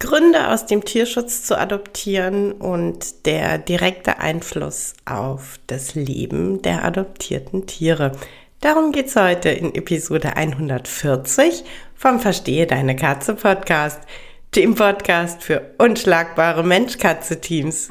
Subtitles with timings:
[0.00, 7.66] Gründe aus dem Tierschutz zu adoptieren und der direkte Einfluss auf das Leben der adoptierten
[7.66, 8.12] Tiere.
[8.60, 14.00] Darum geht's heute in Episode 140 vom Verstehe deine Katze Podcast,
[14.56, 17.90] dem Podcast für unschlagbare Mensch-Katze-Teams.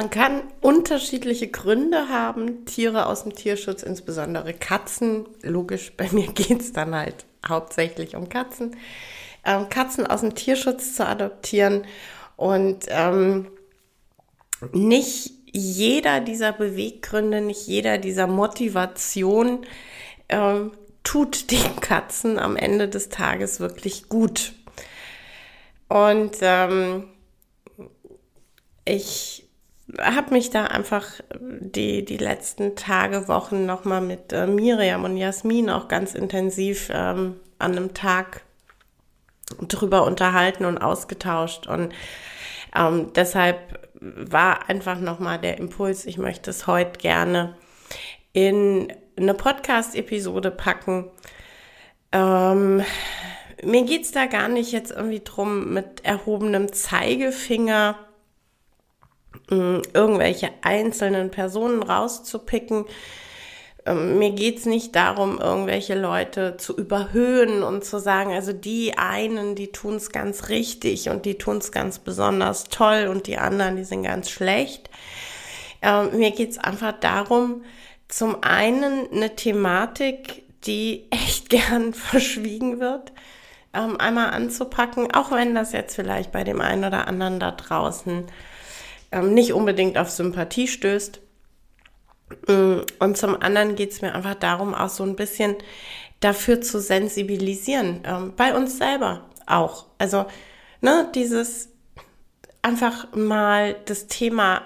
[0.00, 5.26] Man kann unterschiedliche Gründe haben, Tiere aus dem Tierschutz, insbesondere Katzen.
[5.42, 8.78] Logisch, bei mir geht es dann halt hauptsächlich um Katzen.
[9.44, 11.84] Ähm, Katzen aus dem Tierschutz zu adoptieren.
[12.36, 13.48] Und ähm,
[14.72, 19.66] nicht jeder dieser Beweggründe, nicht jeder dieser Motivation
[20.30, 24.54] ähm, tut den Katzen am Ende des Tages wirklich gut.
[25.88, 27.04] Und ähm,
[28.86, 29.49] ich
[29.98, 31.06] habe mich da einfach
[31.40, 37.36] die, die letzten Tage, Wochen nochmal mit äh, Miriam und Jasmin auch ganz intensiv ähm,
[37.58, 38.42] an einem Tag
[39.60, 41.66] drüber unterhalten und ausgetauscht.
[41.66, 41.92] Und
[42.74, 47.54] ähm, deshalb war einfach nochmal der Impuls, ich möchte es heute gerne
[48.32, 51.10] in eine Podcast-Episode packen.
[52.12, 52.82] Ähm,
[53.62, 57.96] mir geht's da gar nicht jetzt irgendwie drum, mit erhobenem Zeigefinger
[59.50, 62.84] irgendwelche einzelnen Personen rauszupicken.
[63.86, 69.54] Ähm, mir geht's nicht darum, irgendwelche Leute zu überhöhen und zu sagen, also die einen,
[69.54, 74.02] die tun's ganz richtig und die tun's ganz besonders toll und die anderen, die sind
[74.02, 74.90] ganz schlecht.
[75.82, 77.62] Ähm, mir geht's einfach darum,
[78.08, 83.12] zum einen eine Thematik, die echt gern verschwiegen wird,
[83.72, 88.26] ähm, einmal anzupacken, auch wenn das jetzt vielleicht bei dem einen oder anderen da draußen
[89.12, 91.20] ähm, nicht unbedingt auf Sympathie stößt.
[92.48, 95.56] Mm, und zum anderen geht es mir einfach darum, auch so ein bisschen
[96.20, 99.86] dafür zu sensibilisieren, ähm, bei uns selber auch.
[99.98, 100.26] Also,
[100.80, 101.70] ne, dieses
[102.62, 104.62] einfach mal das Thema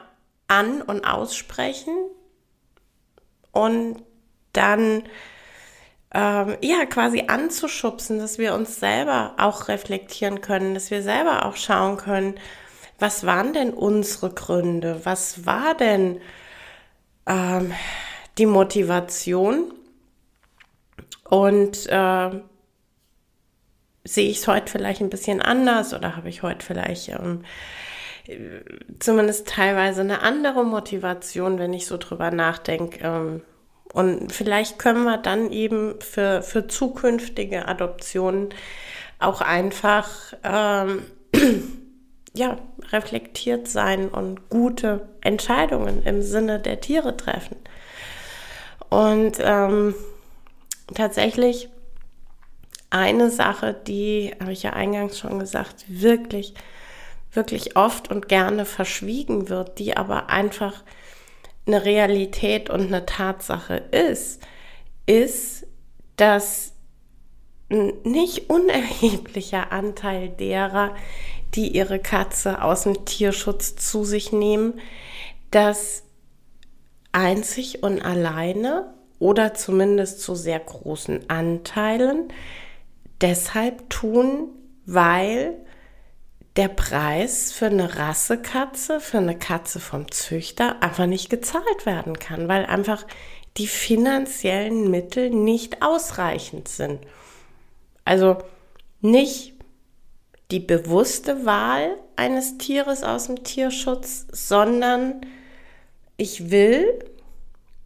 [0.49, 1.95] an- und aussprechen
[3.53, 4.03] und
[4.53, 5.05] dann
[6.13, 11.57] ähm, ja quasi anzuschubsen, dass wir uns selber auch reflektieren können, dass wir selber auch
[11.57, 12.35] schauen können,
[12.99, 15.01] was waren denn unsere Gründe?
[15.05, 16.21] Was war denn
[17.27, 17.73] ähm,
[18.39, 19.73] die Motivation?
[21.29, 22.31] Und äh,
[24.05, 27.45] sehe ich es heute vielleicht ein bisschen anders oder habe ich heute vielleicht ähm,
[29.01, 33.01] zumindest teilweise eine andere Motivation, wenn ich so drüber nachdenke.
[33.03, 33.43] Ähm,
[33.93, 38.51] und vielleicht können wir dann eben für, für zukünftige Adoptionen
[39.19, 41.03] auch einfach ähm,
[42.37, 42.59] ja,
[42.91, 47.57] reflektiert sein und gute Entscheidungen im Sinne der Tiere treffen.
[48.91, 49.95] Und ähm,
[50.95, 51.69] tatsächlich
[52.91, 56.55] eine Sache, die, habe ich ja eingangs schon gesagt, wirklich,
[57.33, 60.83] wirklich oft und gerne verschwiegen wird, die aber einfach
[61.67, 64.43] eine Realität und eine Tatsache ist,
[65.07, 65.67] ist,
[66.17, 66.73] dass
[67.71, 70.95] ein nicht unerheblicher Anteil derer,
[71.55, 74.81] die ihre Katze aus dem Tierschutz zu sich nehmen,
[75.51, 76.03] das
[77.13, 82.33] einzig und alleine oder zumindest zu sehr großen Anteilen
[83.21, 84.49] deshalb tun,
[84.85, 85.55] weil
[86.57, 92.49] der Preis für eine Rassekatze, für eine Katze vom Züchter einfach nicht gezahlt werden kann,
[92.49, 93.07] weil einfach
[93.57, 97.01] die finanziellen Mittel nicht ausreichend sind.
[98.05, 98.39] Also
[99.01, 99.54] nicht
[100.55, 105.21] die bewusste Wahl eines Tieres aus dem Tierschutz, sondern
[106.17, 107.05] ich will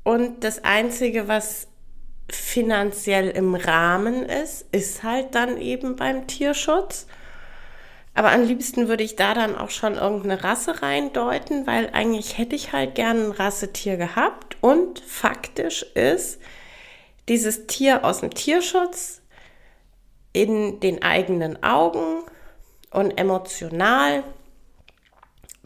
[0.04, 1.68] und das Einzige, was
[2.30, 7.06] finanziell im Rahmen ist, ist halt dann eben beim Tierschutz.
[8.12, 12.54] Aber am liebsten würde ich da dann auch schon irgendeine Rasse reindeuten, weil eigentlich hätte
[12.54, 14.58] ich halt gerne ein Rassetier gehabt.
[14.60, 16.38] Und faktisch ist
[17.30, 19.22] dieses Tier aus dem Tierschutz
[20.34, 22.24] in den eigenen Augen
[22.90, 24.24] und emotional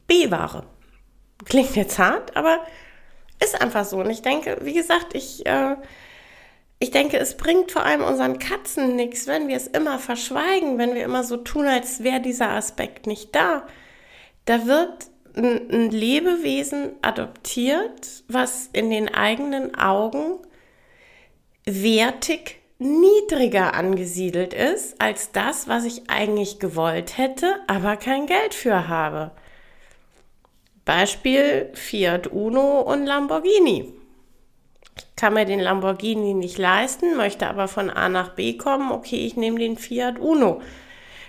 [0.06, 0.64] B-Ware.
[1.44, 2.60] Klingt jetzt hart, aber
[3.42, 3.98] ist einfach so.
[3.98, 5.76] Und ich denke, wie gesagt, ich, äh,
[6.78, 10.94] ich denke, es bringt vor allem unseren Katzen nichts, wenn wir es immer verschweigen, wenn
[10.94, 13.66] wir immer so tun, als wäre dieser Aspekt nicht da.
[14.44, 20.38] Da wird ein, ein Lebewesen adoptiert, was in den eigenen Augen
[21.64, 28.88] wertig niedriger angesiedelt ist als das, was ich eigentlich gewollt hätte, aber kein Geld für
[28.88, 29.30] habe.
[30.84, 33.92] Beispiel Fiat Uno und Lamborghini.
[34.96, 38.90] Ich kann mir den Lamborghini nicht leisten, möchte aber von A nach B kommen.
[38.90, 40.60] Okay, ich nehme den Fiat Uno.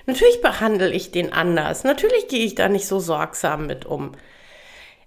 [0.05, 1.83] Natürlich behandle ich den anders.
[1.83, 4.13] Natürlich gehe ich da nicht so sorgsam mit um.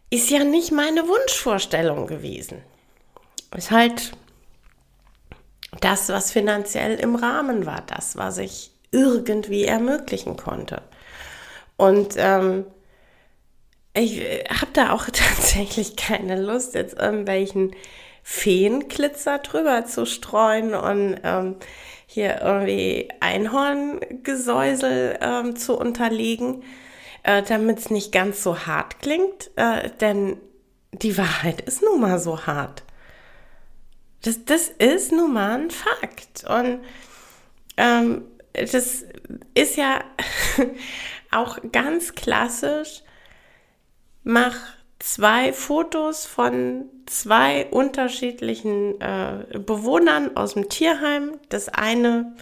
[0.08, 2.62] Ist ja nicht meine Wunschvorstellung gewesen.
[3.54, 4.12] Ist halt
[5.81, 10.82] das, was finanziell im Rahmen war, das, was ich irgendwie ermöglichen konnte.
[11.76, 12.64] Und ähm,
[13.94, 17.75] ich äh, habe da auch tatsächlich keine Lust, jetzt irgendwelchen
[18.23, 21.56] Feenklitzer drüber zu streuen und ähm,
[22.06, 26.64] hier irgendwie Einhorngesäusel ähm, zu unterlegen,
[27.22, 29.50] äh, damit es nicht ganz so hart klingt.
[29.56, 30.38] Äh, denn
[30.93, 32.82] die Wahrheit ist nun mal so hart.
[34.26, 36.44] Das, das ist nun mal ein Fakt.
[36.49, 36.81] Und
[37.76, 39.05] ähm, das
[39.55, 40.02] ist ja
[41.31, 43.02] auch ganz klassisch
[44.26, 44.56] mach
[44.99, 51.38] zwei Fotos von zwei unterschiedlichen äh, Bewohnern aus dem Tierheim.
[51.49, 52.34] Das eine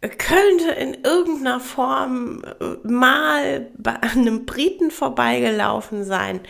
[0.00, 6.40] könnte in irgendeiner Form äh, mal bei einem Briten vorbeigelaufen sein.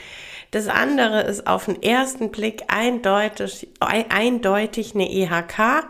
[0.52, 5.88] Das andere ist auf den ersten Blick eindeutig, eindeutig eine EHK.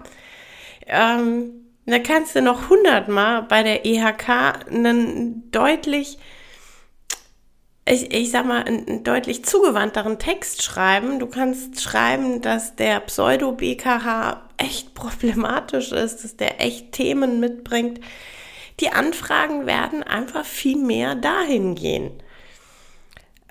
[0.87, 1.51] Ähm,
[1.85, 6.19] da kannst du noch hundertmal bei der EHK einen deutlich
[7.85, 11.19] ich, ich sag mal, einen deutlich zugewandteren Text schreiben.
[11.19, 18.01] Du kannst schreiben, dass der Pseudo-BKH echt problematisch ist, dass der echt Themen mitbringt.
[18.81, 22.13] Die Anfragen werden einfach viel mehr dahin gehen.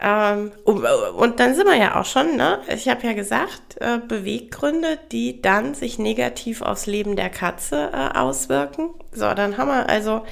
[0.04, 2.60] Ähm, und dann sind wir ja auch schon, ne?
[2.74, 8.18] Ich habe ja gesagt, äh, Beweggründe, die dann sich negativ aufs Leben der Katze äh,
[8.18, 8.90] auswirken.
[9.12, 10.24] So, dann haben wir also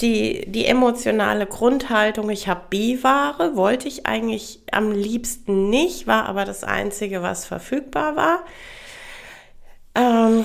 [0.00, 6.46] die, die emotionale Grundhaltung, ich habe B-Ware, wollte ich eigentlich am liebsten nicht, war aber
[6.46, 8.44] das Einzige, was verfügbar war.
[9.94, 10.44] Ähm,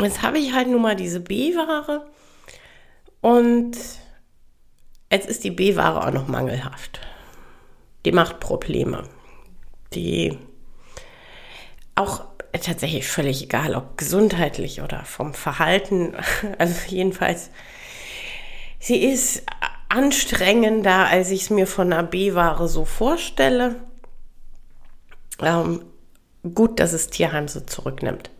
[0.00, 2.06] jetzt habe ich halt nun mal diese B-Ware
[3.20, 3.76] und
[5.10, 7.00] jetzt ist die B-Ware auch noch mangelhaft.
[8.06, 9.02] Die macht Probleme.
[9.92, 10.38] Die
[11.96, 16.14] auch tatsächlich völlig egal, ob gesundheitlich oder vom Verhalten,
[16.58, 17.50] also jedenfalls
[18.78, 19.42] Sie ist
[19.88, 23.74] anstrengender, als ich es mir von einer B-Ware so vorstelle.
[25.40, 25.84] Ähm,
[26.54, 28.30] gut, dass es Tierheim so zurücknimmt.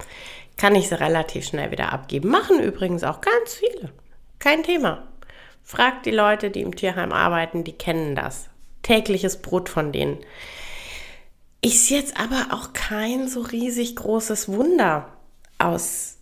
[0.57, 2.29] Kann ich sie relativ schnell wieder abgeben.
[2.29, 3.91] Machen übrigens auch ganz viele.
[4.39, 5.09] Kein Thema.
[5.65, 8.49] Fragt die Leute, die im Tierheim arbeiten, die kennen das.
[8.87, 10.19] Tägliches Brot von denen.
[11.61, 15.13] Ist jetzt aber auch kein so riesig großes Wunder
[15.59, 16.19] aus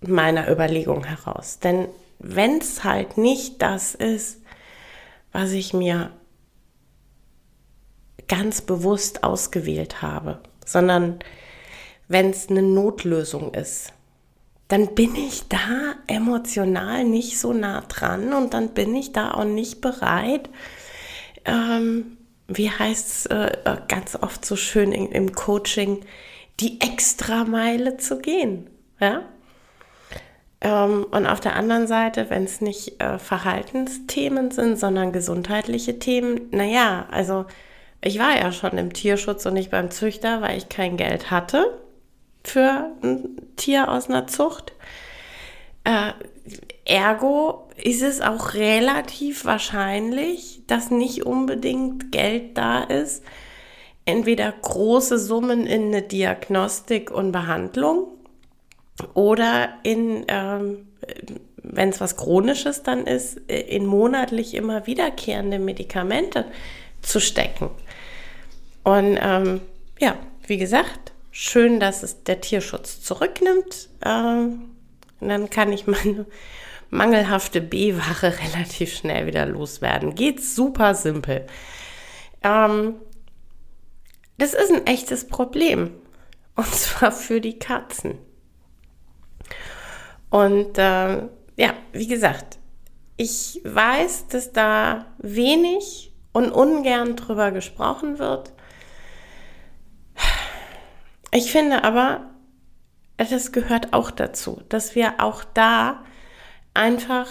[0.00, 1.58] meiner Überlegung heraus.
[1.58, 1.88] Denn
[2.20, 4.40] wenn es halt nicht das ist,
[5.32, 6.12] was ich mir
[8.28, 11.18] ganz bewusst ausgewählt habe, sondern
[12.06, 13.92] wenn es eine Notlösung ist,
[14.68, 19.44] dann bin ich da emotional nicht so nah dran und dann bin ich da auch
[19.44, 20.48] nicht bereit,
[21.44, 22.16] ähm,
[22.48, 26.04] wie heißt es äh, äh ganz oft so schön im, im Coaching,
[26.60, 28.70] die Extrameile zu gehen.
[29.00, 29.22] Ja?
[30.60, 36.48] Ähm, und auf der anderen Seite, wenn es nicht äh, Verhaltensthemen sind, sondern gesundheitliche Themen,
[36.50, 37.44] naja, also
[38.00, 41.78] ich war ja schon im Tierschutz und nicht beim Züchter, weil ich kein Geld hatte
[42.44, 44.72] für ein Tier aus einer Zucht.
[45.84, 46.12] Äh,
[46.84, 53.22] ergo ist es auch relativ wahrscheinlich, dass nicht unbedingt Geld da ist,
[54.04, 58.08] entweder große Summen in eine Diagnostik und Behandlung
[59.14, 60.88] oder in, ähm,
[61.62, 66.44] wenn es was Chronisches dann ist, äh, in monatlich immer wiederkehrende Medikamente
[67.02, 67.70] zu stecken.
[68.82, 69.60] Und ähm,
[69.98, 73.88] ja, wie gesagt, schön, dass es der Tierschutz zurücknimmt.
[74.04, 74.73] Ähm,
[75.24, 76.26] und dann kann ich meine,
[76.90, 80.14] mangelhafte B-Ware relativ schnell wieder loswerden.
[80.14, 81.46] Geht super simpel.
[82.42, 82.96] Ähm,
[84.36, 85.92] das ist ein echtes Problem.
[86.56, 88.18] Und zwar für die Katzen.
[90.28, 91.22] Und äh,
[91.56, 92.58] ja, wie gesagt,
[93.16, 98.52] ich weiß, dass da wenig und ungern drüber gesprochen wird.
[101.30, 102.33] Ich finde aber,
[103.16, 106.04] das gehört auch dazu, dass wir auch da
[106.72, 107.28] einfach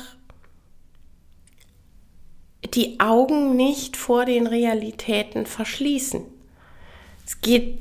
[2.73, 6.25] die Augen nicht vor den Realitäten verschließen.
[7.25, 7.79] Es geht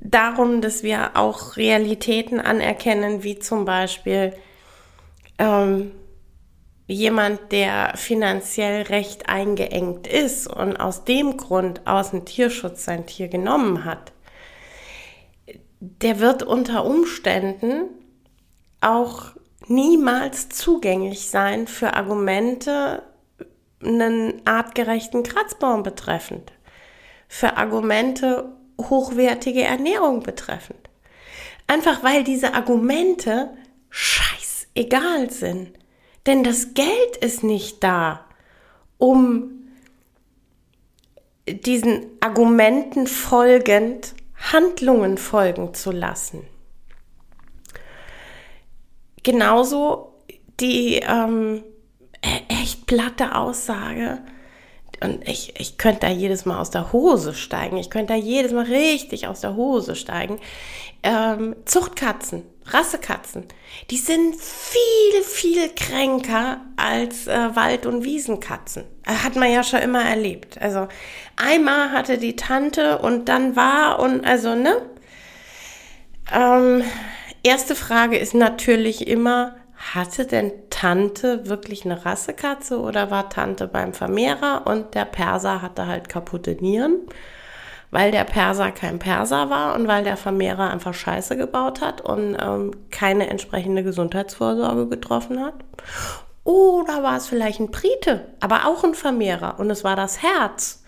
[0.00, 4.34] darum, dass wir auch Realitäten anerkennen, wie zum Beispiel
[5.38, 5.92] ähm,
[6.86, 13.28] jemand, der finanziell recht eingeengt ist und aus dem Grund aus dem Tierschutz sein Tier
[13.28, 14.12] genommen hat,
[15.80, 17.88] der wird unter Umständen
[18.80, 19.32] auch
[19.66, 23.02] niemals zugänglich sein für Argumente
[23.82, 26.52] einen artgerechten Kratzbaum betreffend,
[27.28, 30.88] für Argumente hochwertige Ernährung betreffend.
[31.66, 33.50] Einfach weil diese Argumente
[33.90, 35.72] scheißegal sind.
[36.26, 38.24] Denn das Geld ist nicht da,
[38.98, 39.68] um
[41.48, 44.14] diesen Argumenten folgend
[44.52, 46.42] Handlungen folgen zu lassen.
[49.22, 50.14] Genauso
[50.60, 51.64] die ähm,
[52.22, 54.20] e-, echt platte Aussage,
[55.02, 57.76] und ich, ich könnte da jedes Mal aus der Hose steigen.
[57.76, 60.38] Ich könnte da jedes Mal richtig aus der Hose steigen.
[61.02, 63.46] Ähm, Zuchtkatzen, Rassekatzen,
[63.90, 68.84] die sind viel, viel kränker als äh, Wald- und Wiesenkatzen.
[69.04, 70.60] Das hat man ja schon immer erlebt.
[70.60, 70.88] Also
[71.36, 74.82] einmal hatte die Tante und dann war und also, ne?
[76.34, 76.82] Ähm,
[77.44, 79.56] erste Frage ist natürlich immer,
[79.94, 85.86] hatte denn Tante wirklich eine Rassekatze oder war Tante beim Vermehrer und der Perser hatte
[85.86, 87.00] halt kaputte Nieren,
[87.90, 92.36] weil der Perser kein Perser war und weil der Vermehrer einfach Scheiße gebaut hat und
[92.40, 95.54] ähm, keine entsprechende Gesundheitsvorsorge getroffen hat?
[96.44, 100.84] Oder war es vielleicht ein Brite, aber auch ein Vermehrer und es war das Herz?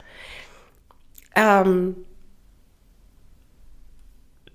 [1.34, 1.96] Ähm,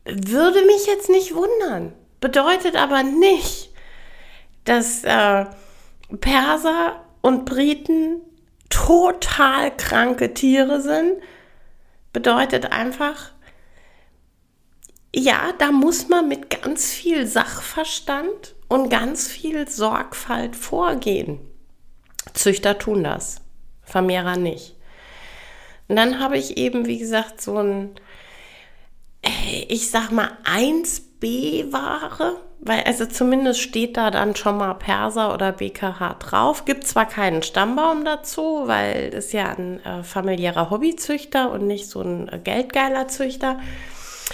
[0.05, 1.93] würde mich jetzt nicht wundern.
[2.19, 3.73] Bedeutet aber nicht,
[4.65, 5.45] dass äh,
[6.19, 8.21] Perser und Briten
[8.69, 11.21] total kranke Tiere sind,
[12.13, 13.31] bedeutet einfach,
[15.15, 21.39] ja, da muss man mit ganz viel Sachverstand und ganz viel Sorgfalt vorgehen.
[22.33, 23.41] Züchter tun das,
[23.83, 24.75] Vermehrer nicht.
[25.87, 27.95] Und dann habe ich eben, wie gesagt, so ein,
[29.21, 35.51] äh, ich sag mal, 1B-Ware weil, also zumindest steht da dann schon mal Perser oder
[35.51, 36.63] BKH drauf.
[36.63, 42.01] Gibt zwar keinen Stammbaum dazu, weil es ja ein äh, familiärer Hobbyzüchter und nicht so
[42.01, 43.59] ein äh, geldgeiler Züchter.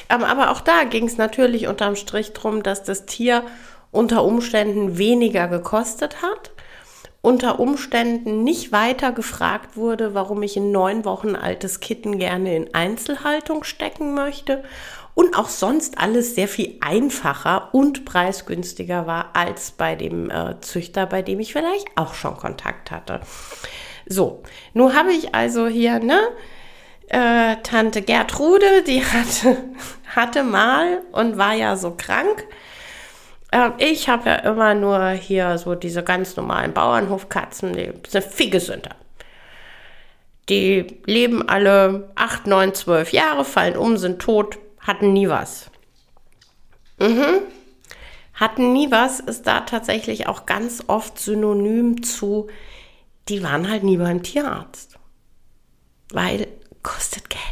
[0.10, 3.44] Ähm, aber auch da ging es natürlich unterm Strich drum, dass das Tier
[3.92, 6.52] unter Umständen weniger gekostet hat,
[7.22, 12.76] unter Umständen nicht weiter gefragt wurde, warum ich ein neun Wochen altes Kitten gerne in
[12.76, 14.64] Einzelhaltung stecken möchte
[15.20, 21.08] und auch sonst alles sehr viel einfacher und preisgünstiger war als bei dem äh, Züchter,
[21.08, 23.20] bei dem ich vielleicht auch schon Kontakt hatte.
[24.06, 26.22] So, nun habe ich also hier, ne,
[27.10, 29.58] äh, Tante Gertrude, die hatte,
[30.16, 32.48] hatte mal und war ja so krank.
[33.52, 38.52] Äh, ich habe ja immer nur hier so diese ganz normalen Bauernhofkatzen, die sind viel
[38.52, 38.96] gesünder.
[40.48, 44.58] Die leben alle 8, 9, 12 Jahre, fallen um, sind tot,
[44.90, 45.70] hatten nie was.
[47.00, 47.42] Mhm.
[48.34, 52.48] Hatten nie was ist da tatsächlich auch ganz oft synonym zu,
[53.28, 54.98] die waren halt nie beim Tierarzt.
[56.12, 56.48] Weil
[56.82, 57.44] kostet Geld.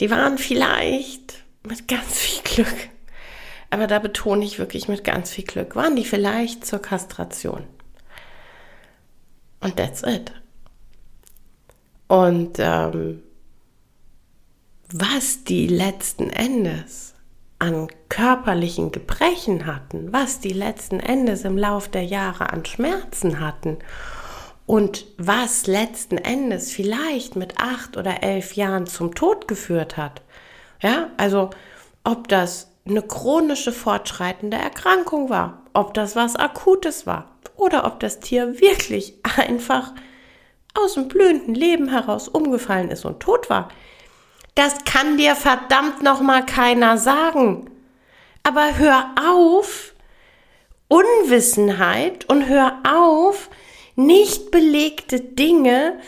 [0.00, 2.88] Die waren vielleicht mit ganz viel Glück,
[3.70, 7.64] aber da betone ich wirklich mit ganz viel Glück, waren die vielleicht zur Kastration.
[9.60, 10.32] Und that's it.
[12.08, 13.22] Und ähm,
[14.92, 17.14] was die letzten Endes
[17.58, 23.78] an körperlichen Gebrechen hatten, was die letzten Endes im Lauf der Jahre an Schmerzen hatten
[24.66, 30.22] und was letzten Endes vielleicht mit acht oder elf Jahren zum Tod geführt hat.
[30.80, 31.50] Ja, also
[32.04, 38.20] ob das eine chronische fortschreitende Erkrankung war, ob das was Akutes war oder ob das
[38.20, 39.92] Tier wirklich einfach
[40.74, 43.68] aus dem blühenden Leben heraus umgefallen ist und tot war.
[44.54, 47.70] Das kann dir verdammt noch mal keiner sagen.
[48.42, 49.94] Aber hör auf
[50.88, 53.48] Unwissenheit und hör auf,
[53.94, 55.98] nicht belegte Dinge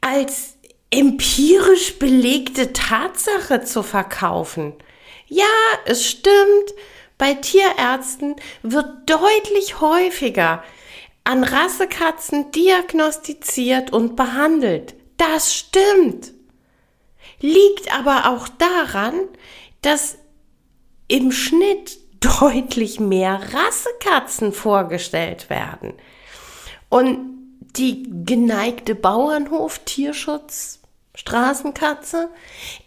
[0.00, 0.56] als
[0.90, 4.74] empirisch belegte Tatsache zu verkaufen.
[5.26, 5.44] Ja,
[5.86, 6.74] es stimmt,
[7.18, 10.62] bei Tierärzten wird deutlich häufiger
[11.24, 14.94] an Rassekatzen diagnostiziert und behandelt.
[15.16, 16.32] Das stimmt.
[17.42, 19.14] Liegt aber auch daran,
[19.82, 20.16] dass
[21.08, 25.92] im Schnitt deutlich mehr Rassekatzen vorgestellt werden.
[26.88, 27.18] Und
[27.76, 30.82] die geneigte Bauernhof Tierschutz
[31.14, 32.30] Straßenkatze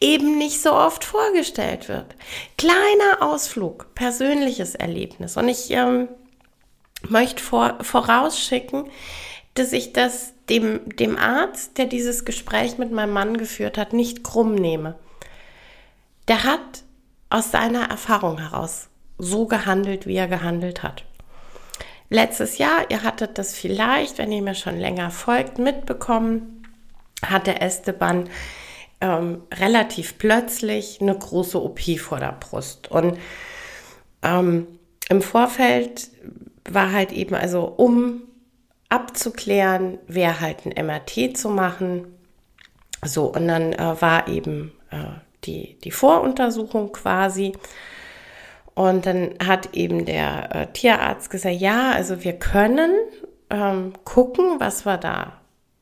[0.01, 2.15] eben nicht so oft vorgestellt wird.
[2.57, 5.37] Kleiner Ausflug, persönliches Erlebnis.
[5.37, 6.07] Und ich ähm,
[7.07, 8.89] möchte vor, vorausschicken,
[9.53, 14.23] dass ich das dem, dem Arzt, der dieses Gespräch mit meinem Mann geführt hat, nicht
[14.23, 14.95] krumm nehme.
[16.27, 16.83] Der hat
[17.29, 21.05] aus seiner Erfahrung heraus so gehandelt, wie er gehandelt hat.
[22.09, 26.63] Letztes Jahr, ihr hattet das vielleicht, wenn ihr mir schon länger folgt, mitbekommen,
[27.23, 28.29] hatte Esteban
[29.01, 32.91] ähm, relativ plötzlich eine große OP vor der Brust.
[32.91, 33.17] Und
[34.21, 34.67] ähm,
[35.09, 36.09] im Vorfeld
[36.69, 38.23] war halt eben, also um
[38.89, 42.07] abzuklären, wer halt ein MRT zu machen.
[43.03, 47.53] So, und dann äh, war eben äh, die, die Voruntersuchung quasi.
[48.73, 52.91] Und dann hat eben der äh, Tierarzt gesagt, ja, also wir können
[53.49, 55.39] ähm, gucken, was wir da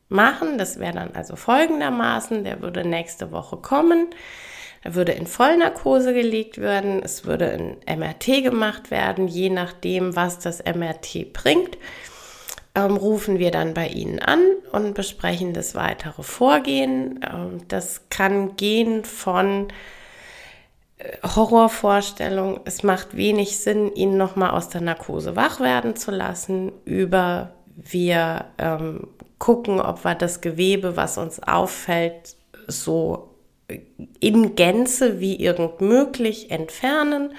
[0.09, 0.57] machen.
[0.57, 4.07] Das wäre dann also folgendermaßen, der würde nächste Woche kommen.
[4.83, 7.01] Er würde in Vollnarkose gelegt werden.
[7.03, 11.77] Es würde ein MRT gemacht werden, je nachdem, was das MRT bringt.
[12.75, 17.19] Ähm, rufen wir dann bei Ihnen an und besprechen das weitere Vorgehen.
[17.29, 19.67] Ähm, das kann gehen von
[21.23, 27.53] Horrorvorstellung, es macht wenig Sinn, ihn nochmal aus der Narkose wach werden zu lassen, über
[27.75, 32.35] wir ähm, gucken, ob wir das Gewebe, was uns auffällt,
[32.67, 33.35] so
[34.19, 37.33] in Gänze wie irgend möglich entfernen.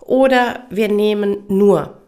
[0.00, 2.00] Oder wir nehmen nur.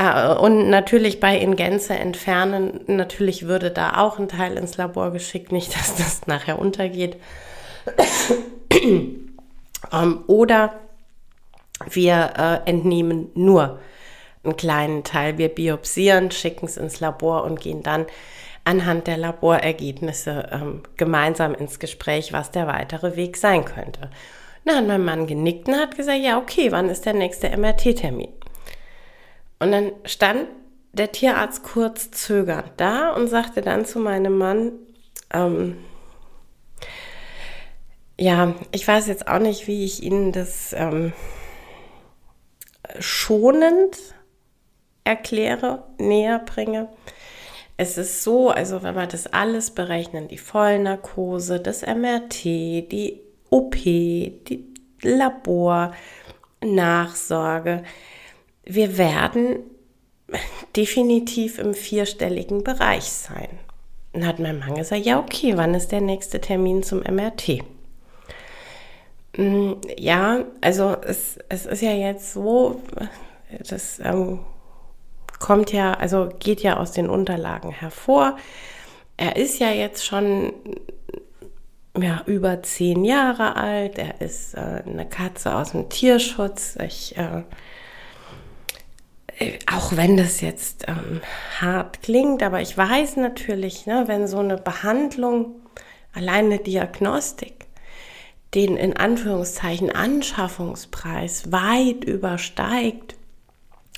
[0.00, 5.10] Ah, und natürlich bei in Gänze entfernen, natürlich würde da auch ein Teil ins Labor
[5.10, 7.16] geschickt, nicht, dass das nachher untergeht.
[9.92, 10.74] Ähm, oder
[11.88, 13.78] wir äh, entnehmen nur
[14.44, 15.38] einen kleinen Teil.
[15.38, 18.06] Wir biopsieren, schicken es ins Labor und gehen dann
[18.64, 24.10] anhand der Laborergebnisse ähm, gemeinsam ins Gespräch, was der weitere Weg sein könnte.
[24.64, 28.37] Dann hat mein Mann genickt und hat gesagt, ja, okay, wann ist der nächste MRT-Termin?
[29.58, 30.46] Und dann stand
[30.92, 34.72] der Tierarzt kurz zögernd da und sagte dann zu meinem Mann,
[35.32, 35.76] ähm,
[38.18, 41.12] ja, ich weiß jetzt auch nicht, wie ich Ihnen das ähm,
[42.98, 43.96] schonend
[45.04, 46.88] erkläre, näher bringe.
[47.76, 53.74] Es ist so, also wenn wir das alles berechnen, die Vollnarkose, das MRT, die OP,
[53.76, 54.66] die
[55.02, 55.94] Labor,
[56.60, 57.84] Nachsorge,
[58.68, 59.60] wir werden
[60.76, 63.48] definitiv im vierstelligen Bereich sein.
[64.12, 67.64] Dann hat mein Mann gesagt, ja okay, wann ist der nächste Termin zum MRT?
[69.36, 72.82] Mm, ja, also es, es ist ja jetzt so,
[73.68, 74.40] das ähm,
[75.38, 78.36] kommt ja, also geht ja aus den Unterlagen hervor.
[79.16, 80.52] Er ist ja jetzt schon
[81.96, 83.98] ja, über zehn Jahre alt.
[83.98, 86.76] Er ist äh, eine Katze aus dem Tierschutz.
[86.84, 87.42] Ich, äh,
[89.70, 91.20] auch wenn das jetzt ähm,
[91.60, 95.56] hart klingt, aber ich weiß natürlich, ne, wenn so eine Behandlung,
[96.12, 97.66] allein eine Diagnostik,
[98.54, 103.16] den in Anführungszeichen Anschaffungspreis weit übersteigt,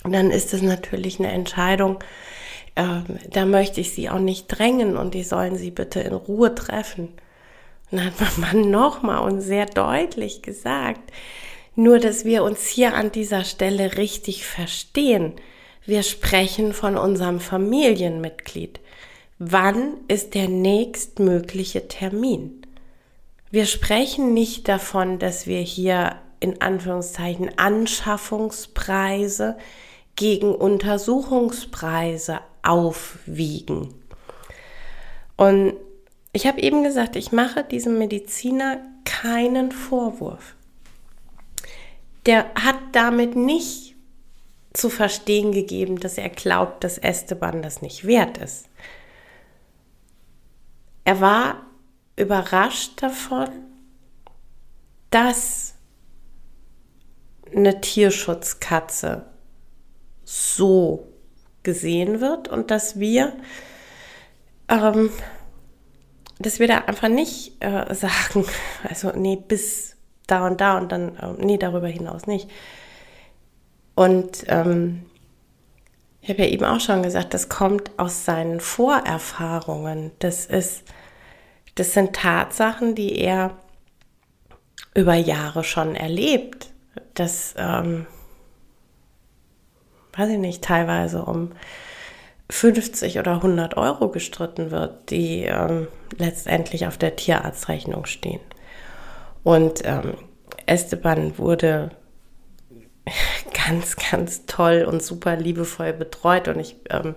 [0.05, 1.99] dann ist es natürlich eine Entscheidung,
[2.75, 3.01] äh,
[3.31, 7.09] da möchte ich sie auch nicht drängen und die sollen sie bitte in Ruhe treffen.
[7.91, 11.13] Und dann hat mein Mann nochmal und sehr deutlich gesagt,
[11.75, 15.35] nur dass wir uns hier an dieser Stelle richtig verstehen.
[15.87, 18.81] Wir sprechen von unserem Familienmitglied.
[19.39, 22.61] Wann ist der nächstmögliche Termin?
[23.51, 29.57] Wir sprechen nicht davon, dass wir hier in Anführungszeichen Anschaffungspreise
[30.17, 33.95] gegen Untersuchungspreise aufwiegen.
[35.37, 35.75] Und
[36.33, 40.55] ich habe eben gesagt, ich mache diesem Mediziner keinen Vorwurf.
[42.27, 43.97] Der hat damit nicht
[44.73, 48.69] zu verstehen gegeben, dass er glaubt, dass Esteban das nicht wert ist.
[51.05, 51.67] Er war
[52.17, 53.49] überrascht davon,
[55.11, 55.75] dass
[57.55, 59.27] eine Tierschutzkatze
[60.25, 61.09] so
[61.63, 63.37] gesehen wird und dass wir,
[64.69, 65.11] ähm,
[66.39, 68.47] dass wir da einfach nicht äh, sagen,
[68.89, 69.97] also nee, bis
[70.31, 72.49] da und da und dann, äh, nee, darüber hinaus nicht.
[73.95, 75.07] Und ähm,
[76.23, 80.13] ich habe ja eben auch schon gesagt, das kommt aus seinen Vorerfahrungen.
[80.19, 80.83] Das ist,
[81.75, 83.57] das sind Tatsachen, die er
[84.95, 86.69] über Jahre schon erlebt.
[87.15, 88.07] Das, ähm,
[90.13, 91.53] weiß ich nicht, teilweise um
[92.51, 95.89] 50 oder 100 Euro gestritten wird, die ähm,
[96.19, 98.41] letztendlich auf der Tierarztrechnung stehen.
[99.43, 100.15] Und ähm,
[100.67, 101.91] Esteban wurde
[103.67, 107.15] ganz, ganz toll und super liebevoll betreut und ich ähm,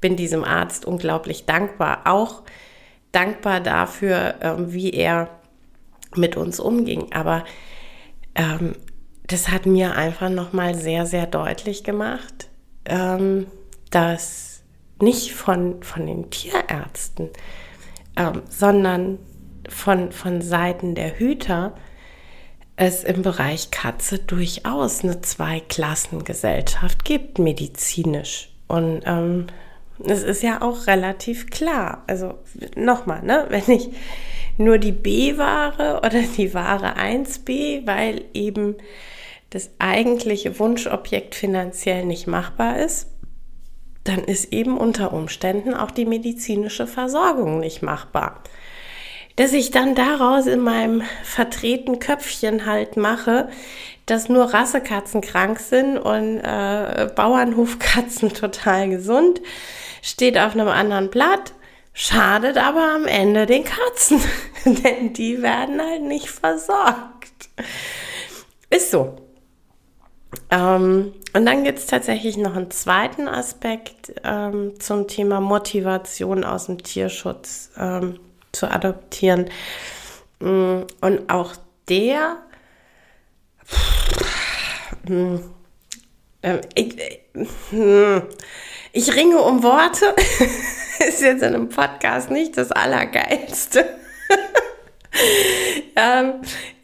[0.00, 2.02] bin diesem Arzt unglaublich dankbar.
[2.04, 2.42] Auch
[3.12, 5.28] dankbar dafür, ähm, wie er
[6.16, 7.12] mit uns umging.
[7.12, 7.44] Aber
[8.34, 8.74] ähm,
[9.26, 12.48] das hat mir einfach nochmal sehr, sehr deutlich gemacht,
[12.84, 13.46] ähm,
[13.90, 14.62] dass
[15.00, 17.30] nicht von, von den Tierärzten,
[18.16, 19.18] ähm, sondern
[19.68, 21.74] von, von Seiten der Hüter
[22.76, 28.50] es im Bereich Katze durchaus eine Zweiklassengesellschaft gibt, medizinisch.
[28.66, 29.46] Und ähm,
[30.04, 32.02] es ist ja auch relativ klar.
[32.06, 32.34] Also
[32.74, 33.90] nochmal, ne, wenn ich
[34.58, 38.76] nur die B-Ware oder die Ware 1b, weil eben
[39.50, 43.08] das eigentliche Wunschobjekt finanziell nicht machbar ist,
[44.04, 48.42] dann ist eben unter Umständen auch die medizinische Versorgung nicht machbar.
[49.36, 53.48] Dass ich dann daraus in meinem vertreten Köpfchen halt mache,
[54.06, 59.40] dass nur Rassekatzen krank sind und äh, Bauernhofkatzen total gesund,
[60.02, 61.52] steht auf einem anderen Blatt,
[61.94, 64.20] schadet aber am Ende den Katzen,
[64.64, 67.50] denn die werden halt nicht versorgt.
[68.70, 69.16] Ist so.
[70.50, 76.66] Ähm, und dann gibt es tatsächlich noch einen zweiten Aspekt ähm, zum Thema Motivation aus
[76.66, 78.18] dem Tierschutz ähm,
[78.52, 79.50] zu adoptieren.
[80.40, 81.54] Mm, und auch
[81.88, 82.38] der,
[85.06, 85.42] hm,
[86.42, 86.96] äh, ich,
[87.70, 88.22] hm,
[88.92, 90.14] ich ringe um Worte,
[91.08, 93.84] ist jetzt in einem Podcast nicht das Allergeilste.
[95.96, 96.34] ähm,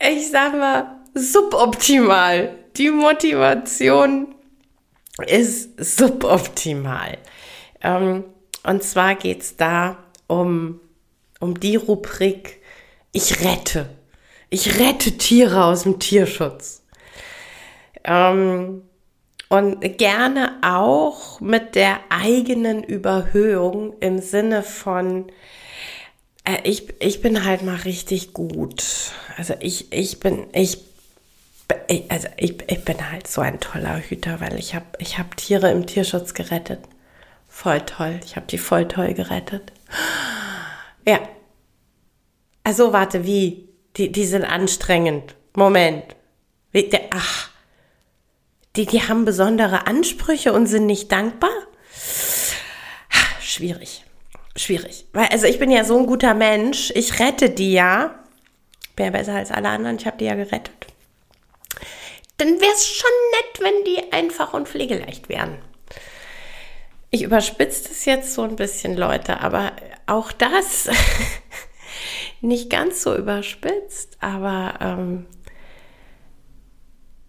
[0.00, 4.34] ich sag mal, suboptimal die Motivation
[5.26, 7.18] ist suboptimal.
[7.82, 8.24] Ähm,
[8.64, 10.80] und zwar geht es da um,
[11.40, 12.60] um die Rubrik,
[13.12, 13.88] ich rette.
[14.50, 16.82] Ich rette Tiere aus dem Tierschutz.
[18.04, 18.82] Ähm,
[19.48, 25.26] und gerne auch mit der eigenen Überhöhung im Sinne von,
[26.44, 28.84] äh, ich, ich bin halt mal richtig gut.
[29.36, 30.78] Also ich, ich bin, ich
[32.08, 35.70] also ich, ich bin halt so ein toller Hüter, weil ich habe ich hab Tiere
[35.70, 36.80] im Tierschutz gerettet.
[37.48, 38.20] Voll toll.
[38.24, 39.72] Ich habe die voll toll gerettet.
[41.08, 41.20] Ja.
[42.64, 43.68] Also warte, wie?
[43.96, 45.34] Die, die sind anstrengend.
[45.54, 46.04] Moment.
[46.70, 47.50] Wie, der, ach.
[48.76, 51.50] Die, die haben besondere Ansprüche und sind nicht dankbar?
[53.40, 54.04] Schwierig.
[54.54, 55.06] Schwierig.
[55.12, 56.92] Weil, also ich bin ja so ein guter Mensch.
[56.94, 58.22] Ich rette die ja.
[58.94, 59.96] Bin ja besser als alle anderen.
[59.96, 60.88] Ich habe die ja gerettet
[62.38, 65.58] dann wäre es schon nett, wenn die einfach und pflegeleicht wären.
[67.10, 69.72] Ich überspitze das jetzt so ein bisschen, Leute, aber
[70.08, 70.88] auch das
[72.40, 75.26] nicht ganz so überspitzt, aber ähm,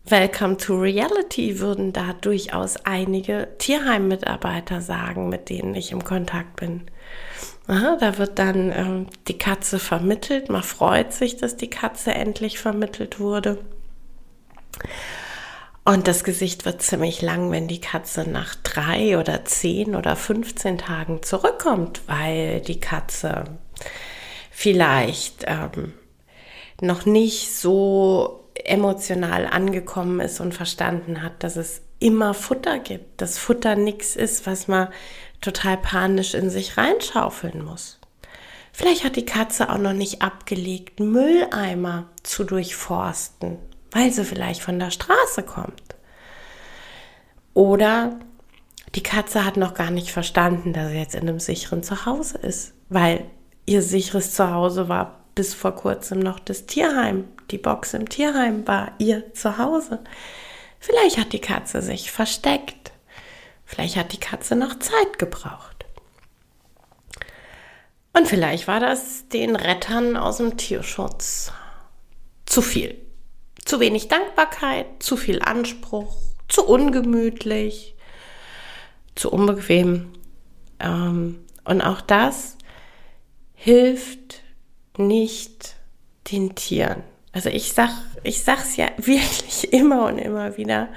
[0.05, 6.89] Welcome to Reality würden da durchaus einige Tierheimmitarbeiter sagen, mit denen ich im Kontakt bin.
[7.67, 10.49] Aha, da wird dann ähm, die Katze vermittelt.
[10.49, 13.59] Man freut sich, dass die Katze endlich vermittelt wurde.
[15.89, 20.77] Und das Gesicht wird ziemlich lang, wenn die Katze nach drei oder zehn oder 15
[20.77, 23.45] Tagen zurückkommt, weil die Katze
[24.51, 25.93] vielleicht ähm,
[26.79, 33.39] noch nicht so emotional angekommen ist und verstanden hat, dass es immer Futter gibt, dass
[33.39, 34.89] Futter nichts ist, was man
[35.41, 37.99] total panisch in sich reinschaufeln muss.
[38.73, 43.57] Vielleicht hat die Katze auch noch nicht abgelegt, Mülleimer zu durchforsten
[43.91, 45.95] weil sie vielleicht von der Straße kommt.
[47.53, 48.19] Oder
[48.95, 52.73] die Katze hat noch gar nicht verstanden, dass sie jetzt in einem sicheren Zuhause ist,
[52.89, 53.25] weil
[53.65, 57.25] ihr sicheres Zuhause war bis vor kurzem noch das Tierheim.
[57.51, 59.99] Die Box im Tierheim war ihr Zuhause.
[60.79, 62.91] Vielleicht hat die Katze sich versteckt.
[63.65, 65.85] Vielleicht hat die Katze noch Zeit gebraucht.
[68.13, 71.51] Und vielleicht war das den Rettern aus dem Tierschutz
[72.45, 72.99] zu viel.
[73.65, 76.15] Zu wenig Dankbarkeit, zu viel Anspruch,
[76.47, 77.95] zu ungemütlich.
[79.15, 80.13] zu unbequem.
[80.79, 82.57] Ähm, und auch das
[83.53, 84.41] hilft
[84.97, 85.75] nicht
[86.31, 87.03] den Tieren.
[87.33, 87.89] Also ich sag,
[88.23, 90.87] ich sag's ja wirklich immer und immer wieder.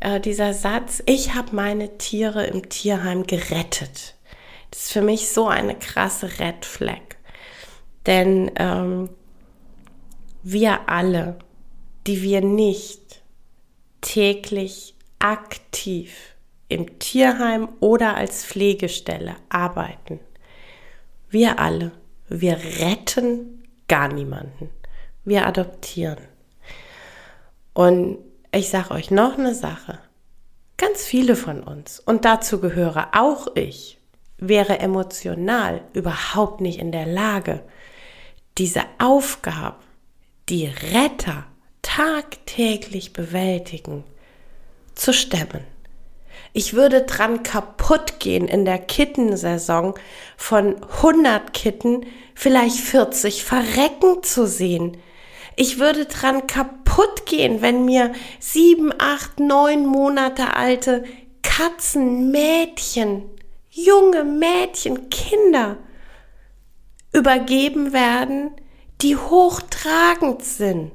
[0.00, 4.14] Äh, dieser Satz, ich habe meine Tiere im Tierheim gerettet.
[4.70, 7.16] Das ist für mich so eine krasse Red Flag.
[8.06, 9.10] Denn ähm,
[10.42, 11.38] wir alle,
[12.06, 13.22] die wir nicht
[14.00, 16.34] täglich aktiv
[16.68, 20.20] im Tierheim oder als Pflegestelle arbeiten,
[21.30, 21.92] wir alle,
[22.28, 24.70] wir retten gar niemanden.
[25.24, 26.18] Wir adoptieren.
[27.74, 28.18] Und
[28.52, 29.98] ich sage euch noch eine Sache.
[30.76, 33.98] Ganz viele von uns, und dazu gehöre auch ich,
[34.38, 37.62] wäre emotional überhaupt nicht in der Lage,
[38.58, 39.76] diese Aufgabe,
[40.48, 41.44] die Retter
[41.82, 44.04] tagtäglich bewältigen,
[44.94, 45.64] zu stemmen.
[46.54, 49.94] Ich würde dran kaputt gehen in der Kittensaison
[50.36, 54.98] von 100 Kitten vielleicht 40 verrecken zu sehen.
[55.56, 61.04] Ich würde dran kaputt gehen, wenn mir sieben, acht, neun Monate alte
[61.42, 63.24] Katzen, Mädchen,
[63.70, 65.78] junge Mädchen, Kinder
[67.12, 68.50] übergeben werden,
[69.00, 70.92] die hochtragend sind.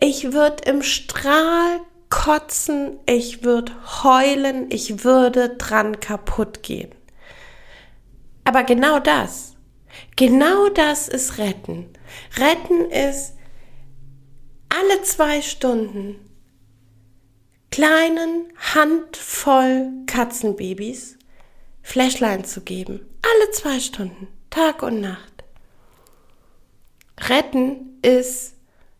[0.00, 6.94] Ich würde im Strahl kotzen, ich würde heulen, ich würde dran kaputt gehen.
[8.44, 9.56] Aber genau das,
[10.16, 11.86] genau das ist Retten.
[12.36, 13.34] Retten ist
[14.68, 16.16] alle zwei Stunden
[17.70, 21.18] kleinen Handvoll Katzenbabys
[21.82, 23.00] Flashline zu geben.
[23.22, 25.44] Alle zwei Stunden, Tag und Nacht.
[27.18, 28.54] Retten ist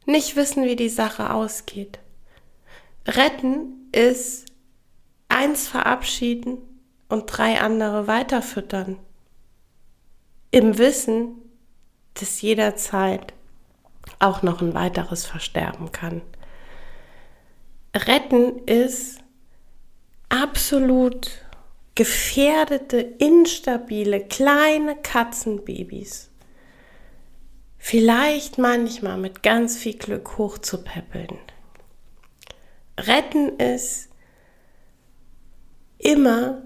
[0.08, 1.98] nicht wissen, wie die Sache ausgeht.
[3.06, 4.46] Retten ist
[5.28, 6.58] eins verabschieden
[7.08, 8.98] und drei andere weiterfüttern.
[10.50, 11.36] Im Wissen,
[12.14, 13.34] dass jederzeit
[14.18, 16.22] auch noch ein weiteres versterben kann.
[17.94, 19.18] Retten ist
[20.28, 21.30] absolut
[21.94, 26.27] gefährdete, instabile, kleine Katzenbabys.
[27.78, 31.38] Vielleicht manchmal mit ganz viel Glück hochzupäppeln
[32.98, 34.08] retten ist
[35.98, 36.62] immer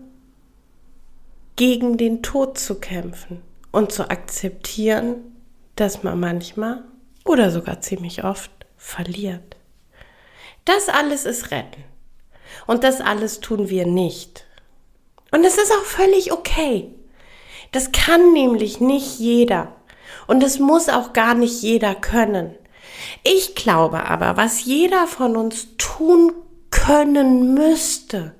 [1.57, 5.37] gegen den Tod zu kämpfen und zu akzeptieren,
[5.77, 6.85] dass man manchmal
[7.25, 9.57] oder sogar ziemlich oft verliert.
[10.65, 11.85] Das alles ist retten.
[12.67, 14.47] Und das alles tun wir nicht.
[15.31, 16.93] Und es ist auch völlig okay.
[17.73, 19.75] Das kann nämlich nicht jeder.
[20.27, 22.55] Und es muss auch gar nicht jeder können.
[23.23, 26.33] Ich glaube aber, was jeder von uns tun
[26.71, 28.35] können müsste,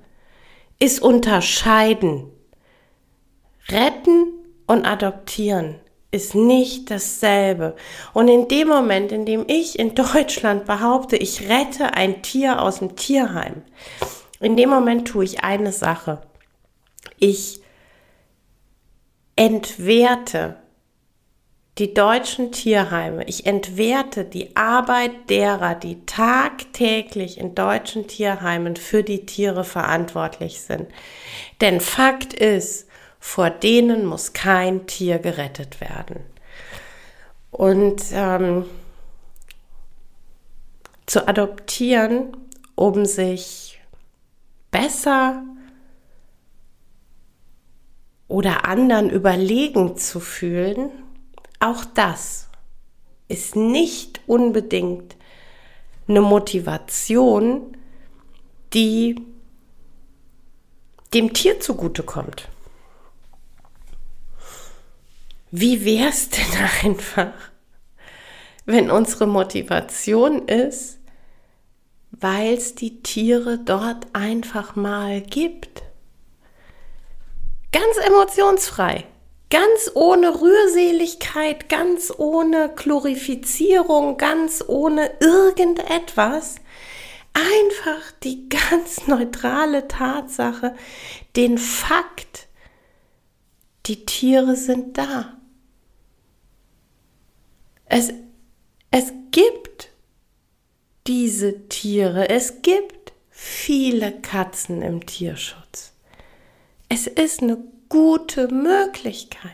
[0.79, 2.29] ist unterscheiden.
[3.69, 4.33] Retten
[4.67, 5.79] und adoptieren
[6.13, 7.75] ist nicht dasselbe.
[8.13, 12.79] Und in dem Moment, in dem ich in Deutschland behaupte, ich rette ein Tier aus
[12.79, 13.63] dem Tierheim,
[14.39, 16.21] in dem Moment tue ich eine Sache.
[17.17, 17.61] Ich
[19.35, 20.57] entwerte
[21.79, 29.25] die deutschen Tierheime, ich entwerte die Arbeit derer, die tagtäglich in deutschen Tierheimen für die
[29.25, 30.87] Tiere verantwortlich sind.
[31.61, 32.87] Denn Fakt ist,
[33.19, 36.19] vor denen muss kein Tier gerettet werden.
[37.49, 38.65] Und ähm,
[41.07, 42.37] zu adoptieren,
[42.75, 43.81] um sich
[44.69, 45.43] besser
[48.27, 51.02] oder anderen überlegen zu fühlen,
[51.63, 52.49] auch das
[53.27, 55.15] ist nicht unbedingt
[56.07, 57.77] eine Motivation,
[58.73, 59.15] die
[61.13, 62.49] dem Tier zugutekommt.
[65.51, 66.45] Wie wäre es denn
[66.83, 67.33] einfach,
[68.65, 70.99] wenn unsere Motivation ist,
[72.11, 75.83] weil es die Tiere dort einfach mal gibt?
[77.71, 79.05] Ganz emotionsfrei.
[79.53, 86.55] Ganz ohne Rührseligkeit, ganz ohne Glorifizierung, ganz ohne irgendetwas.
[87.33, 90.75] Einfach die ganz neutrale Tatsache,
[91.35, 92.47] den Fakt,
[93.85, 95.37] die Tiere sind da.
[97.85, 98.11] Es,
[98.89, 99.91] es gibt
[101.05, 105.93] diese Tiere, es gibt viele Katzen im Tierschutz.
[106.89, 109.51] Es ist eine gute Möglichkeit.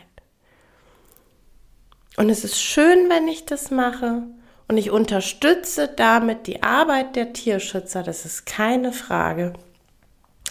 [2.15, 4.23] Und es ist schön, wenn ich das mache.
[4.69, 9.54] Und ich unterstütze damit die Arbeit der Tierschützer, das ist keine Frage.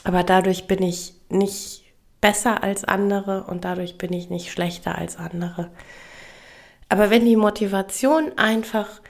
[0.05, 1.85] Aber dadurch bin ich nicht
[2.21, 5.71] besser als andere und dadurch bin ich nicht schlechter als andere.
[6.91, 9.01] Aber wenn die Motivation einfach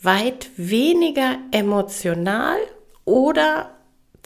[0.00, 2.56] weit weniger emotional
[3.04, 3.75] oder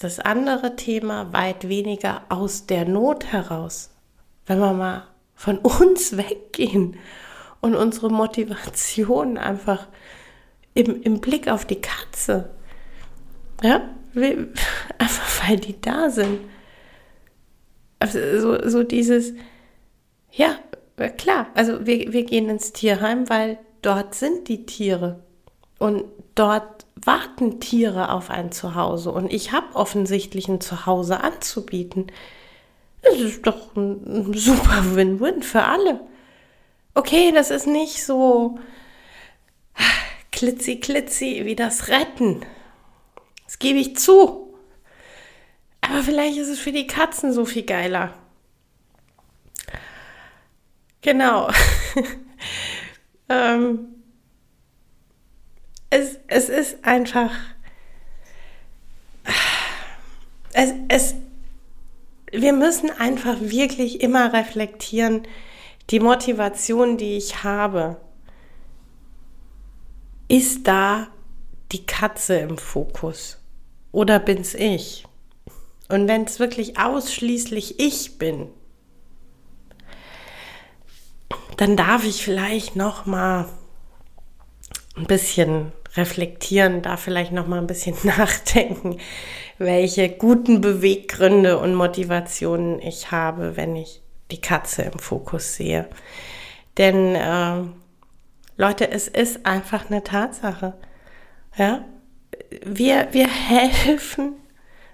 [0.01, 3.91] das andere Thema weit weniger aus der Not heraus,
[4.47, 6.97] wenn wir mal von uns weggehen
[7.61, 9.87] und unsere Motivation einfach
[10.75, 12.51] im, im Blick auf die Katze,
[13.63, 13.89] ja,
[14.99, 16.41] einfach weil die da sind.
[17.99, 19.35] Also so, so dieses,
[20.33, 20.57] ja,
[21.19, 25.23] klar, also wir, wir gehen ins Tierheim, weil dort sind die Tiere
[25.79, 32.13] und dort warten Tiere auf ein Zuhause und ich habe offensichtlich ein Zuhause anzubieten.
[33.03, 36.01] Das ist doch ein super Win-Win für alle.
[36.95, 38.59] Okay, das ist nicht so
[40.33, 42.45] klitzi-klitzi wie das Retten.
[43.45, 44.55] Das gebe ich zu.
[45.81, 48.15] Aber vielleicht ist es für die Katzen so viel geiler.
[51.03, 51.51] Genau.
[53.29, 54.00] ähm,
[55.91, 57.33] es, es ist einfach.
[60.53, 61.15] Es, es,
[62.33, 65.27] wir müssen einfach wirklich immer reflektieren,
[65.91, 68.01] die Motivation, die ich habe,
[70.29, 71.09] ist da
[71.73, 73.39] die Katze im Fokus
[73.93, 75.05] oder bin's ich?
[75.89, 78.49] Und wenn es wirklich ausschließlich ich bin,
[81.57, 83.49] dann darf ich vielleicht noch mal
[84.97, 88.99] ein bisschen reflektieren, da vielleicht noch mal ein bisschen nachdenken,
[89.59, 95.89] welche guten Beweggründe und Motivationen ich habe, wenn ich die Katze im Fokus sehe.
[96.79, 97.63] Denn äh,
[98.57, 100.75] Leute, es ist einfach eine Tatsache.
[101.57, 101.85] Ja,
[102.65, 104.35] wir, wir helfen,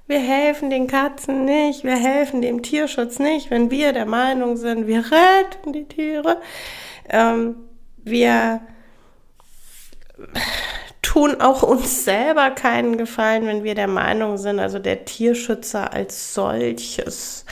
[0.07, 4.87] wir helfen den Katzen nicht, wir helfen dem Tierschutz nicht, wenn wir der Meinung sind,
[4.87, 6.41] wir retten die Tiere.
[7.09, 7.57] Ähm,
[7.99, 8.61] wir
[11.17, 16.35] tun auch uns selber keinen Gefallen, wenn wir der Meinung sind, also der Tierschützer als
[16.35, 17.47] solches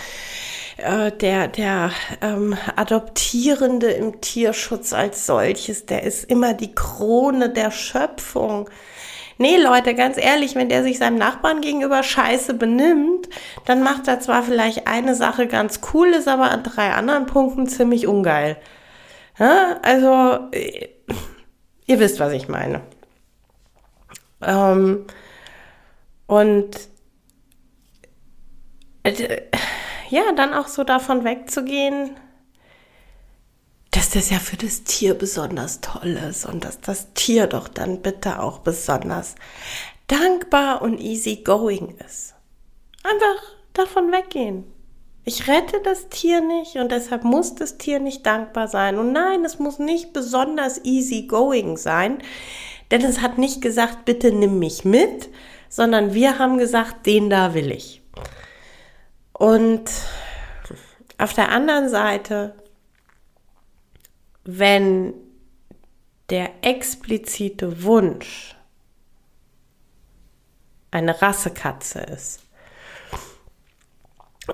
[0.76, 7.70] äh, der, der ähm, Adoptierende im Tierschutz als solches, der ist immer die Krone der
[7.70, 8.68] Schöpfung.
[9.38, 13.30] Nee, Leute, ganz ehrlich, wenn der sich seinem Nachbarn gegenüber scheiße benimmt,
[13.64, 17.66] dann macht er zwar vielleicht eine Sache ganz cool, ist aber an drei anderen Punkten
[17.66, 18.58] ziemlich ungeil.
[19.38, 20.90] Ja, also, äh,
[21.86, 22.82] ihr wisst, was ich meine.
[24.46, 25.06] Ähm,
[26.26, 26.88] und
[29.02, 29.42] äh,
[30.10, 32.16] ja, dann auch so davon wegzugehen,
[33.90, 38.02] dass das ja für das Tier besonders toll ist und dass das Tier doch dann
[38.02, 39.36] bitte auch besonders
[40.08, 42.34] dankbar und easygoing ist.
[43.04, 44.64] Einfach davon weggehen.
[45.24, 48.98] Ich rette das Tier nicht und deshalb muss das Tier nicht dankbar sein.
[48.98, 52.18] Und nein, es muss nicht besonders easygoing sein,
[52.90, 55.28] denn es hat nicht gesagt, bitte nimm mich mit,
[55.68, 58.02] sondern wir haben gesagt, den da will ich.
[59.32, 59.90] Und
[61.18, 62.54] auf der anderen Seite,
[64.44, 65.14] wenn
[66.30, 68.56] der explizite Wunsch
[70.90, 72.40] eine Rassekatze ist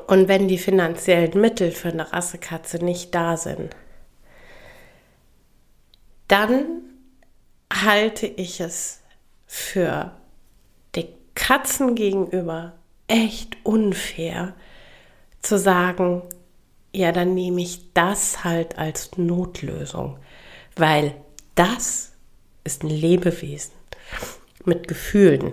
[0.06, 3.76] und wenn die finanziellen Mittel für eine Rassekatze nicht da sind,
[6.28, 6.89] dann
[7.82, 9.00] halte ich es
[9.46, 10.12] für
[10.94, 12.74] den Katzen gegenüber
[13.08, 14.54] echt unfair,
[15.40, 16.22] zu sagen,
[16.92, 20.18] ja, dann nehme ich das halt als Notlösung,
[20.76, 21.14] weil
[21.54, 22.12] das
[22.64, 23.72] ist ein Lebewesen
[24.64, 25.52] mit Gefühlen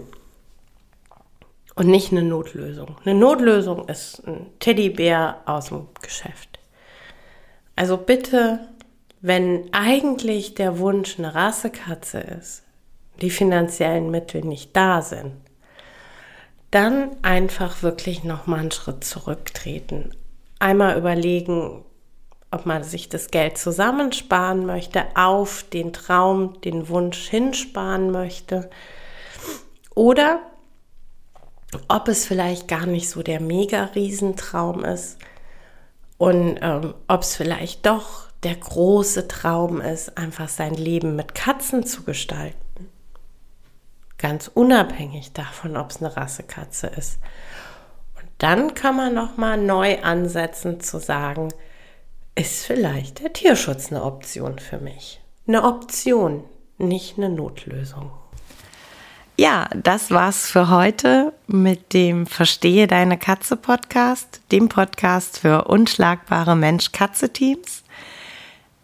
[1.76, 2.98] und nicht eine Notlösung.
[3.06, 6.60] Eine Notlösung ist ein Teddybär aus dem Geschäft.
[7.76, 8.68] Also bitte,
[9.28, 12.64] wenn eigentlich der Wunsch eine Rassekatze ist,
[13.22, 15.34] die finanziellen Mittel nicht da sind,
[16.72, 20.16] dann einfach wirklich noch mal einen Schritt zurücktreten.
[20.60, 21.84] Einmal überlegen,
[22.52, 28.70] ob man sich das Geld zusammensparen möchte, auf den Traum, den Wunsch hinsparen möchte
[29.94, 30.40] oder
[31.90, 35.18] ob es vielleicht gar nicht so der mega Riesentraum ist
[36.18, 41.86] und ähm, ob es vielleicht doch der große Traum ist, einfach sein Leben mit Katzen
[41.86, 42.68] zu gestalten
[44.18, 47.20] ganz unabhängig davon, ob es eine Rassekatze ist.
[48.16, 51.50] Und dann kann man noch mal neu ansetzen zu sagen,
[52.36, 55.22] ist vielleicht der Tierschutz eine Option für mich?
[55.48, 56.44] Eine Option,
[56.78, 58.12] nicht eine Notlösung.
[59.40, 66.56] Ja, das war's für heute mit dem Verstehe deine Katze Podcast, dem Podcast für unschlagbare
[66.56, 67.84] Mensch-Katze-Teams.